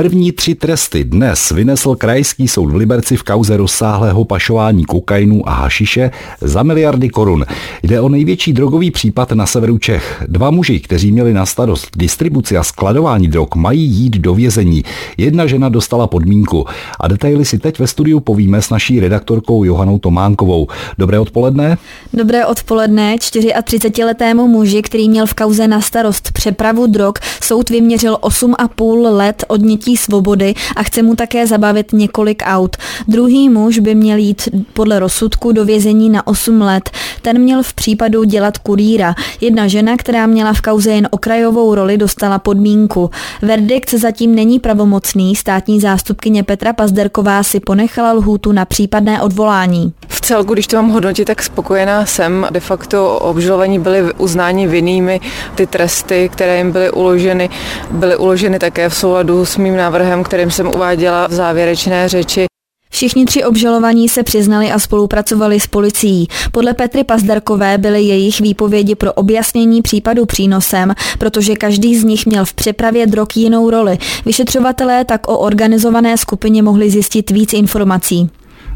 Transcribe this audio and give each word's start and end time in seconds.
První 0.00 0.32
tři 0.32 0.54
tresty 0.54 1.04
dnes 1.04 1.50
vynesl 1.50 1.94
krajský 1.94 2.48
soud 2.48 2.70
v 2.70 2.74
Liberci 2.74 3.16
v 3.16 3.22
kauze 3.22 3.56
rozsáhlého 3.56 4.24
pašování 4.24 4.84
kokainu 4.84 5.48
a 5.48 5.52
hašiše 5.52 6.10
za 6.40 6.62
miliardy 6.62 7.08
korun. 7.08 7.44
Jde 7.82 8.00
o 8.00 8.08
největší 8.08 8.52
drogový 8.52 8.90
případ 8.90 9.32
na 9.32 9.46
severu 9.46 9.78
Čech. 9.78 10.22
Dva 10.28 10.50
muži, 10.50 10.80
kteří 10.80 11.12
měli 11.12 11.34
na 11.34 11.46
starost 11.46 11.88
distribuci 11.96 12.56
a 12.56 12.62
skladování 12.62 13.28
drog, 13.28 13.48
mají 13.56 13.82
jít 13.82 14.16
do 14.16 14.34
vězení. 14.34 14.84
Jedna 15.18 15.46
žena 15.46 15.68
dostala 15.68 16.06
podmínku. 16.06 16.64
A 17.00 17.08
detaily 17.08 17.44
si 17.44 17.58
teď 17.58 17.78
ve 17.78 17.86
studiu 17.86 18.20
povíme 18.20 18.62
s 18.62 18.70
naší 18.70 19.00
redaktorkou 19.00 19.64
Johanou 19.64 19.98
Tománkovou. 19.98 20.66
Dobré 20.98 21.18
odpoledne. 21.18 21.78
Dobré 22.12 22.46
odpoledne. 22.46 23.16
34-letému 23.16 24.46
muži, 24.46 24.82
který 24.82 25.08
měl 25.08 25.26
v 25.26 25.34
kauze 25.34 25.68
na 25.68 25.80
starost 25.80 26.32
přepravu 26.32 26.86
drog, 26.86 27.14
soud 27.42 27.70
vyměřil 27.70 28.14
8,5 28.14 29.16
let 29.16 29.44
odnětí 29.48 29.89
svobody 29.96 30.54
a 30.76 30.82
chce 30.82 31.02
mu 31.02 31.16
také 31.16 31.46
zabavit 31.46 31.92
několik 31.92 32.42
aut. 32.46 32.76
Druhý 33.08 33.48
muž 33.48 33.78
by 33.78 33.94
měl 33.94 34.18
jít 34.18 34.48
podle 34.72 34.98
rozsudku 34.98 35.52
do 35.52 35.64
vězení 35.64 36.10
na 36.10 36.26
8 36.26 36.60
let. 36.60 36.90
Ten 37.22 37.38
měl 37.38 37.62
v 37.62 37.72
případu 37.72 38.24
dělat 38.24 38.58
kurýra. 38.58 39.14
Jedna 39.40 39.68
žena, 39.68 39.96
která 39.96 40.26
měla 40.26 40.52
v 40.52 40.60
kauze 40.60 40.90
jen 40.90 41.08
okrajovou 41.10 41.74
roli, 41.74 41.98
dostala 41.98 42.38
podmínku. 42.38 43.10
Verdikt 43.42 43.90
zatím 43.94 44.34
není 44.34 44.58
pravomocný. 44.58 45.36
Státní 45.36 45.80
zástupkyně 45.80 46.42
Petra 46.42 46.72
Pazderková 46.72 47.42
si 47.42 47.60
ponechala 47.60 48.12
lhůtu 48.12 48.52
na 48.52 48.64
případné 48.64 49.22
odvolání. 49.22 49.92
Celku, 50.30 50.54
když 50.54 50.66
to 50.66 50.76
mám 50.76 50.90
hodnotit, 50.90 51.24
tak 51.24 51.42
spokojená 51.42 52.06
jsem. 52.06 52.46
De 52.50 52.60
facto 52.60 53.18
obžalovaní 53.18 53.78
byli 53.78 54.12
uznáni 54.12 54.66
vinnými. 54.66 55.20
Ty 55.54 55.66
tresty, 55.66 56.30
které 56.32 56.58
jim 56.58 56.72
byly 56.72 56.90
uloženy, 56.90 57.50
byly 57.90 58.16
uloženy 58.16 58.58
také 58.58 58.88
v 58.88 58.96
souladu 58.96 59.46
s 59.46 59.56
mým 59.56 59.76
návrhem, 59.76 60.24
kterým 60.24 60.50
jsem 60.50 60.66
uváděla 60.66 61.26
v 61.26 61.32
závěrečné 61.32 62.08
řeči. 62.08 62.46
Všichni 62.90 63.24
tři 63.24 63.44
obžalovaní 63.44 64.08
se 64.08 64.22
přiznali 64.22 64.70
a 64.70 64.78
spolupracovali 64.78 65.60
s 65.60 65.66
policií. 65.66 66.28
Podle 66.52 66.74
Petry 66.74 67.04
Pazdarkové 67.04 67.78
byly 67.78 68.02
jejich 68.02 68.40
výpovědi 68.40 68.94
pro 68.94 69.12
objasnění 69.12 69.82
případu 69.82 70.26
přínosem, 70.26 70.94
protože 71.18 71.54
každý 71.54 71.98
z 71.98 72.04
nich 72.04 72.26
měl 72.26 72.44
v 72.44 72.54
přepravě 72.54 73.06
drog 73.06 73.28
jinou 73.34 73.70
roli. 73.70 73.98
Vyšetřovatelé 74.24 75.04
tak 75.04 75.28
o 75.28 75.38
organizované 75.38 76.16
skupině 76.16 76.62
mohli 76.62 76.90
zjistit 76.90 77.30
víc 77.30 77.52
informací. 77.52 78.30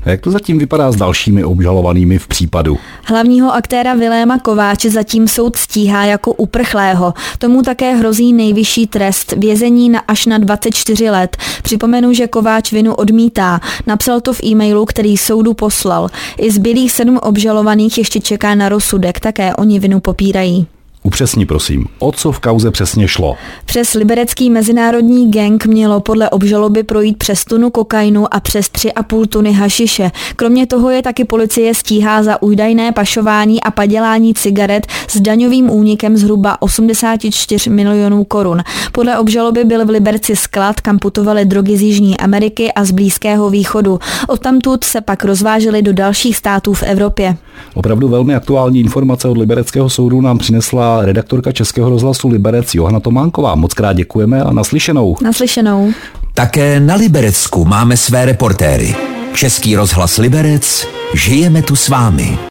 Jak 0.07 0.21
to 0.21 0.31
zatím 0.31 0.59
vypadá 0.59 0.93
s 0.93 0.97
dalšími 0.97 1.45
obžalovanými 1.45 2.19
v 2.19 2.27
případu? 2.27 2.79
Hlavního 3.05 3.55
aktéra 3.55 3.95
Viléma 3.95 4.39
Kováče 4.39 4.91
zatím 4.91 5.29
soud 5.29 5.57
stíhá 5.57 6.05
jako 6.05 6.33
uprchlého. 6.33 7.15
Tomu 7.39 7.63
také 7.63 7.95
hrozí 7.95 8.33
nejvyšší 8.33 8.87
trest 8.87 9.33
vězení 9.33 9.89
na 9.89 10.01
až 10.01 10.27
na 10.27 10.39
24 10.39 11.11
let. 11.11 11.37
Připomenu, 11.63 12.13
že 12.13 12.27
Kováč 12.27 12.73
vinu 12.73 12.95
odmítá. 12.95 13.61
Napsal 13.87 14.21
to 14.21 14.33
v 14.33 14.43
e-mailu, 14.45 14.85
který 14.85 15.17
soudu 15.17 15.55
poslal. 15.55 16.09
I 16.39 16.51
zbylých 16.51 16.93
sedm 16.93 17.19
obžalovaných 17.23 17.99
ještě 17.99 18.21
čeká 18.21 18.55
na 18.55 18.69
rozsudek, 18.69 19.21
také 19.21 19.55
oni 19.55 19.79
vinu 19.79 20.01
popírají. 20.01 20.67
Upřesni 21.07 21.47
prosím, 21.47 21.87
o 21.99 22.13
co 22.13 22.33
v 22.33 22.41
kauze 22.41 22.71
přesně 22.71 23.09
šlo? 23.09 23.37
Přes 23.65 23.95
liberecký 23.95 24.51
mezinárodní 24.51 25.31
gang 25.31 25.67
mělo 25.67 26.01
podle 26.01 26.31
obžaloby 26.31 26.83
projít 26.83 27.17
přes 27.19 27.45
tunu 27.45 27.71
kokainu 27.71 28.35
a 28.35 28.41
přes 28.41 28.67
3,5 28.67 29.27
tuny 29.27 29.53
hašiše. 29.53 30.11
Kromě 30.37 30.67
toho 30.67 30.91
je 30.91 31.03
taky 31.03 31.25
policie 31.25 31.75
stíhá 31.75 32.23
za 32.23 32.43
údajné 32.43 32.93
pašování 32.93 33.63
a 33.63 33.71
padělání 33.71 34.35
cigaret 34.35 34.87
s 35.09 35.21
daňovým 35.21 35.71
únikem 35.71 36.17
zhruba 36.17 36.63
84 36.63 37.71
milionů 37.71 38.25
korun. 38.25 38.63
Podle 38.93 39.19
obžaloby 39.19 39.65
byl 39.65 39.87
v 39.87 39.91
Liberci 39.91 40.37
sklad, 40.37 40.81
kam 40.81 40.99
putovaly 40.99 41.45
drogy 41.45 41.77
z 41.77 41.83
Jižní 41.83 42.21
Ameriky 42.21 42.73
a 42.73 42.85
z 42.85 42.91
Blízkého 42.91 43.51
východu. 43.51 43.99
Odtamtud 44.29 44.85
se 44.85 45.01
pak 45.01 45.25
rozvážely 45.25 45.83
do 45.83 45.93
dalších 45.93 46.37
států 46.37 46.75
v 46.75 46.83
Evropě. 46.83 47.37
Opravdu 47.75 48.09
velmi 48.09 48.35
aktuální 48.35 48.81
informace 48.81 49.29
od 49.29 49.39
Libereckého 49.39 49.91
soudu 49.91 50.21
nám 50.21 50.39
přinesla 50.39 50.94
redaktorka 51.03 51.53
Českého 51.53 51.91
rozhlasu 51.91 52.29
Liberec 52.29 52.75
Johana 52.75 53.01
Tománková. 53.01 53.55
Moc 53.55 53.75
krát 53.75 53.93
děkujeme 53.93 54.43
a 54.43 54.53
naslyšenou. 54.53 55.17
Naslyšenou. 55.23 55.93
Také 56.35 56.81
na 56.81 56.95
Liberecku 56.95 57.65
máme 57.65 57.97
své 57.97 58.25
reportéry. 58.25 58.95
Český 59.35 59.77
rozhlas 59.77 60.19
Liberec, 60.19 60.87
žijeme 61.15 61.63
tu 61.63 61.77
s 61.77 61.89
vámi. 61.89 62.39